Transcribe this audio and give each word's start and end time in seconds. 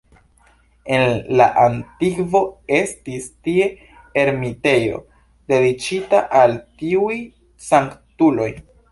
En 0.95 1.03
la 1.39 1.45
antikvo 1.63 2.39
estis 2.77 3.27
tie 3.47 3.67
ermitejo 4.21 4.97
dediĉita 5.53 6.23
al 6.39 6.57
tiuj 6.81 7.19
sanktuloj. 7.67 8.49